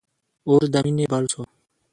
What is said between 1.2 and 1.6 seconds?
سو